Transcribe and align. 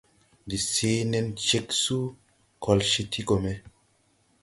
Ndi 0.45 0.57
sèe 0.71 0.99
nen 1.11 1.27
ceg 1.47 1.67
suu, 1.83 2.05
kol 2.63 2.79
cee 2.91 3.09
ti 3.11 3.21
go 3.27 3.35
me. 3.43 3.53